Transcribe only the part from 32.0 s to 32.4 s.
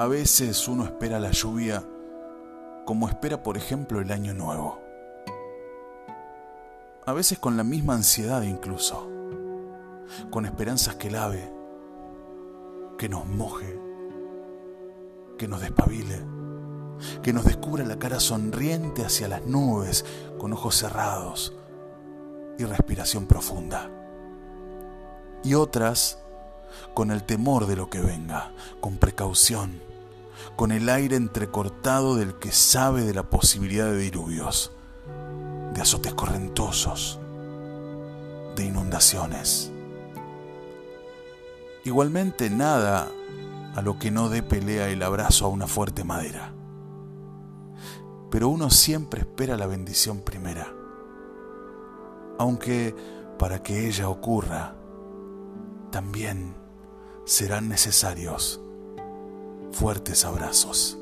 del